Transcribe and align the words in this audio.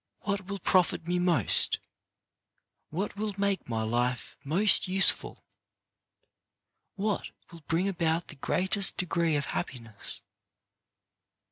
What 0.21 0.47
will 0.47 0.57
profit 0.57 1.05
me 1.07 1.19
most? 1.19 1.77
What 2.89 3.15
will 3.15 3.35
make 3.37 3.69
my 3.69 3.83
life 3.83 4.35
most 4.43 4.87
useful? 4.87 5.43
What 6.95 7.29
will 7.51 7.61
bring 7.67 7.87
about 7.87 8.29
the 8.29 8.35
greatest 8.35 8.97
degree 8.97 9.35
of 9.35 9.45
happiness? 9.45 10.23